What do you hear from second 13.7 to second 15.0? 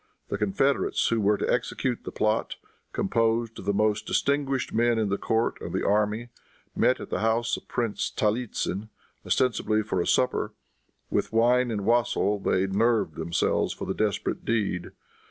for the desperate deed.